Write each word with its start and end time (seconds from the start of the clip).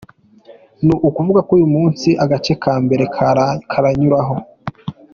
Ni 0.85 0.93
ukuvuga 1.07 1.39
ko 1.47 1.51
uyu 1.57 1.67
munsi 1.75 2.09
agace 2.23 2.53
ka 2.63 2.73
mbere 2.83 3.03
karanyuraho. 3.71 4.35